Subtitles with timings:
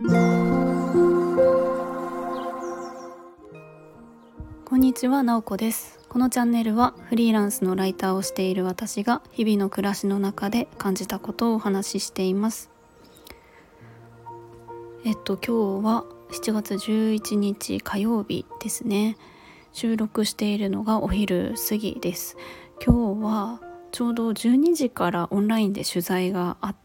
[0.00, 0.06] こ
[4.76, 5.98] んにちは、なおこです。
[6.08, 12.70] このチャンネルはフリーランスのライターをしている私が日々の暮らしの中で感じたことをお話ししています。
[15.04, 19.16] えっと今日は7月11日火曜日ですね。
[19.72, 22.36] 収録しているのがお昼過ぎです。
[22.80, 23.60] 今日は
[23.90, 26.76] ちょうど12時からオンラインで取材があっ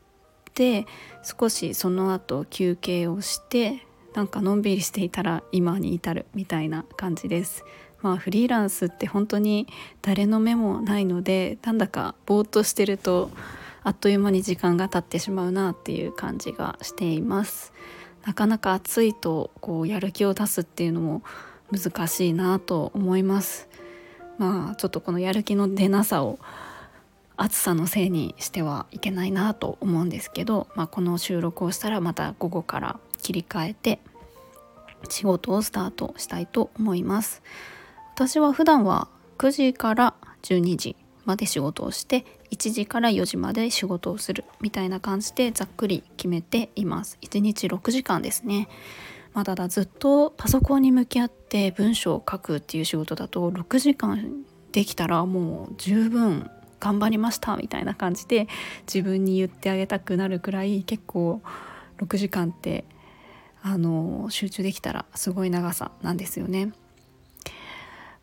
[0.53, 0.85] て
[1.23, 7.65] 少しその後休憩をしてなんかのんびりしていたら今に至るみたいな感じです。
[8.01, 9.67] まあフリーランスって本当に
[10.01, 13.31] 誰の目もないのでなんだかぼーっとしてると
[13.83, 17.73] あっという間に時間が経ってしまうなっていう感じがしています。
[18.25, 21.23] なかなか暑いとこうやる気を出すっていうのも
[21.71, 23.67] 難しいなと思います。
[24.37, 26.39] まあちょっとこのやる気の出なさを
[27.35, 33.99] 暑さのせいにしてはいけないなと思うんですけど、まあ、この収録をしたらまた午後から切り替えて
[35.09, 37.41] 仕事をスタートしたいと思います。
[38.13, 47.17] 私は普段は9時から12時まで仕事をして1時から4時まで仕事をするみたいな感じでざっくり決めています。
[47.21, 48.67] 1日6時間ですね。
[49.33, 56.51] まあ、ただずっとパソコンに向き合って文章を書くっていう仕事だと6時間できたらもう十分
[56.83, 58.49] 頑張りましたみたいな感じで
[58.93, 61.41] 自分に言ってあげたくなるくらい結構
[61.99, 62.83] 6時間って
[63.61, 66.73] あの集中できたらすごい長さなんですよね。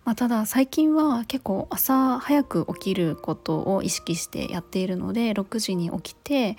[0.04, 6.56] まあ、ただ最近は結構朝早く起きることを意識してやっているので6時に起きて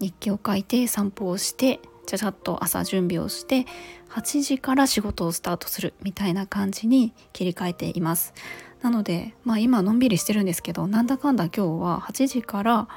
[0.00, 3.66] 日記を書いて散歩をしてちゃちゃっと朝準備をして
[4.10, 8.32] 8時から仕事をスタートするみたいな感じに切り替えています
[8.82, 12.88] なのでまあ今のんびりしてるんですけどなんだかんだ今日は8時から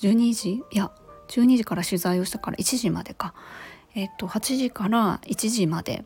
[0.00, 0.90] 12時いや
[1.28, 3.34] 12時から取材をしたから1時までか
[3.94, 6.04] えっと8時から1時まで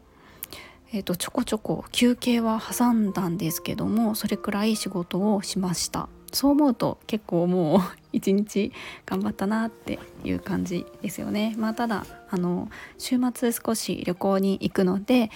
[0.93, 7.81] えっとちょこちょこ休憩は挟んだんですけどもそれくらい仕事をしましたそう思うと結構もう
[8.13, 8.73] 一日
[9.05, 11.55] 頑張ったなっていう感じですよね。
[11.59, 15.31] まあ、ただあの週末少し旅行に行くので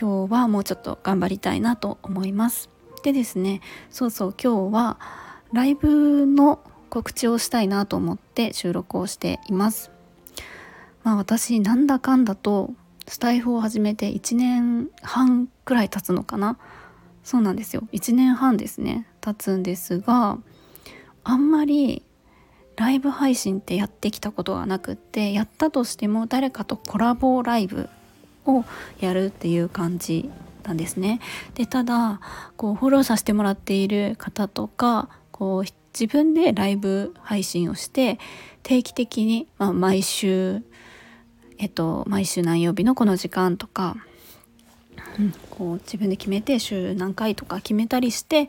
[0.00, 2.79] 今日はもうちょっと頑張りたいなと思います。
[3.02, 4.98] でですねそうそう今日は
[5.52, 9.90] ライブの告知をしたいなと思って収録をしています。
[11.02, 12.72] まあ私なんだかんだと
[13.06, 16.58] スタイフを始めて1年半くらい経つのかな
[17.24, 20.38] そうなんですよ1年半ですね経つんですが
[21.24, 22.04] あんまり
[22.76, 27.88] ライブ配信ってやってきたことがなくってやったとしても誰かとコラボライブ
[28.46, 28.64] を
[29.00, 30.30] やるっていう感じ
[30.70, 31.20] たんですね。
[31.54, 32.20] でただ
[32.56, 38.18] こうフォローさせてもらっている方とかこう自分でライブ配信をして
[38.62, 40.62] 定期的に、まあ、毎週
[41.58, 43.96] えっと毎週何曜日のこの時間とか
[45.18, 48.48] うん、こう自分で決めて週何回とか決めたりして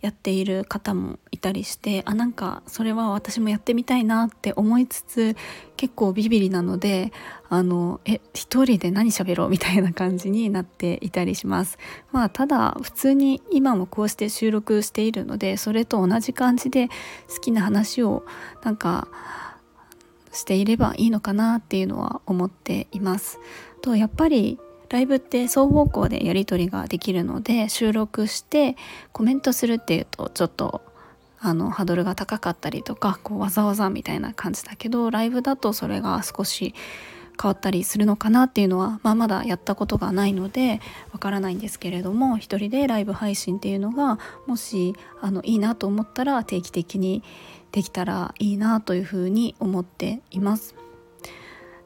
[0.00, 5.36] やっている方もいたりしてあなんかそれは私もやってみたいなって思いつつ
[5.76, 7.12] 結構ビビりなので
[7.48, 9.48] あのえ一人で何喋ろう？
[9.50, 11.78] みたいな感じになっていたりします。
[12.12, 16.88] まあただ普通に今もこうして収録しているのでそれと同じ感じで
[17.28, 18.24] 好きな話を
[18.64, 19.08] なんか
[20.32, 23.38] していればいいのかなっていうのは思っています。
[23.82, 24.58] とやっぱり
[24.90, 28.76] ライブって双方向でやり取りができるので収録して
[29.12, 30.82] コメントするっていうとちょっと
[31.38, 36.74] あのハードルが高かったりとかこうわざわざみたいな感じだけどライブだとそれが少し
[37.40, 40.80] 変わったりするのかなっていうのは、まあ、まだやったことがないので
[41.12, 47.22] わからないんですけれども一人でライブ配信っていうのがもしあのいいなと思ったら定期的に
[47.72, 50.74] できたらいいなというふうに思っています。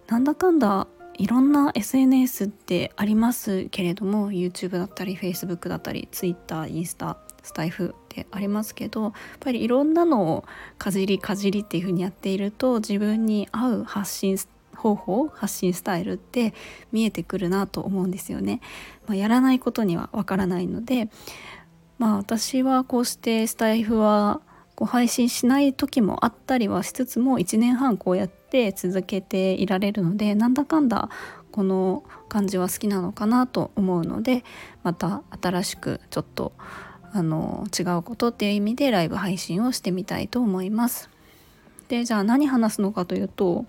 [0.08, 0.86] なんだかんだ
[1.18, 10.44] いろんな SNS ってありますけれども YouTube だったり Facebook だったり Twitter インスタスタイフってありますけどやっぱりいろんなのを
[10.78, 14.38] かじりかじりっていう風にやっていると自分に合う発信
[14.74, 16.54] 方法発信スタイルって
[16.90, 18.60] 見えてくるなと思うんですよね。
[19.06, 21.10] まあ、やらないことにはわからないので
[21.98, 24.40] まあ私はこうしてスタイフは
[24.74, 31.08] こう配信しない時もあったりはしつつも1年半こうやって続けていられるのでなんだかんだ
[31.50, 34.44] この感じは好きなのかなと思うので
[34.82, 36.52] また新しくちょっと
[37.12, 41.10] あの違うことっていう意味でライブ配信をしてみたいと思います。
[41.88, 43.66] でじゃあ何話すのかというと、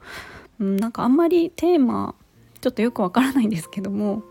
[0.60, 2.16] うん、なんかあんまりテーマ
[2.62, 4.24] ちょっとよくわからないんですけども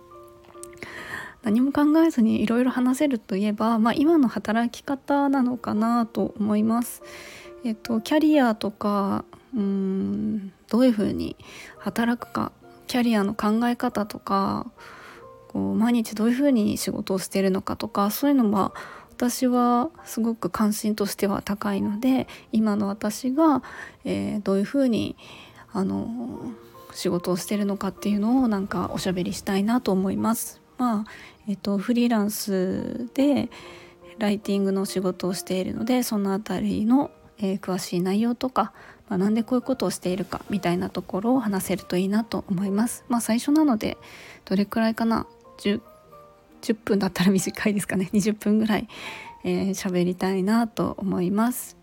[1.45, 7.03] 何も考えずにいろいろ話せるといえば、まあ、今の働き方なのかなと思います。
[7.64, 9.25] えっと、キャリアとか
[9.55, 11.37] うんどういうふうに
[11.78, 12.52] 働くか
[12.87, 14.66] キャリアの考え方とか
[15.49, 18.75] こう毎日どういうふうに仕事をしてるのかとかそういうのは
[19.11, 23.62] 私はすごく関心としては高いので今の私が、
[24.05, 25.16] えー、どういうふうに
[25.72, 26.52] あの
[26.93, 30.61] 仕事をしてるのかっていうのをなんかおしゃべりしたいなと思います。
[30.78, 31.05] まあ
[31.46, 33.50] えっと、フリーランスで
[34.19, 38.73] ライティングの仕事をしているのでその辺りの、えー、詳しい内容とか、
[39.09, 43.05] まあ、なんでこういうことをしているかみたいなところを話せるといいなと思います。
[43.09, 43.97] まあ、最初なので
[44.45, 45.27] どれくらいかな
[45.59, 45.81] ？10,
[46.63, 48.89] 10分だったら 短いですかね20分ぐらい
[49.45, 51.77] 喋、えー、りたいなと思います。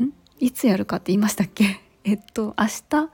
[0.00, 0.10] ん？
[0.38, 1.80] いつやるかって言いましたっけ？
[2.04, 3.10] えっと明日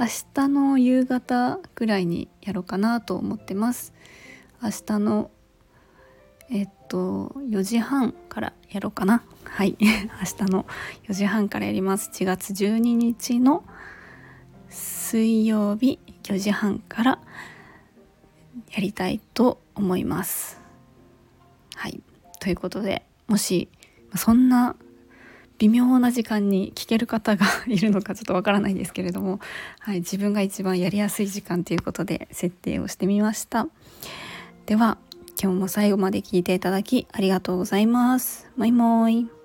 [0.00, 3.92] 明日の夕方ぐらいにやろうかなと思ってます。
[4.62, 5.30] 明日の
[6.50, 9.22] えっと4時半からやろうかな。
[9.44, 9.76] はい。
[9.80, 9.86] 明
[10.46, 10.66] 日の
[11.08, 12.10] 4時半からやります。
[12.10, 13.64] 1月12日の
[14.68, 17.18] 水曜日4時半から
[18.70, 20.60] やりたいと思います。
[21.74, 22.00] はい。
[22.40, 23.68] ということでもし
[24.16, 24.76] そんな
[25.58, 29.40] 微妙な時間に聞ける方がいるのかちょっとわからないんですけれども、
[29.80, 33.66] はい、自分が一番やりやすい時間ということで設定をしてみました。
[34.66, 34.98] では
[35.40, 38.50] 今日も最後まで聞いていただきありがとうございます。
[38.56, 39.37] もいもーい。